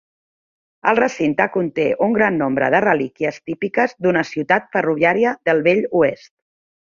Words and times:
El 0.91 0.97
recinte 0.99 1.45
conté 1.57 1.85
un 2.07 2.15
gran 2.17 2.39
nombre 2.43 2.69
de 2.75 2.79
relíquies 2.87 3.37
típiques 3.51 3.93
d'una 4.07 4.25
ciutat 4.31 4.67
ferroviària 4.77 5.35
del 5.51 5.63
vell 5.69 5.87
oest. 6.01 6.35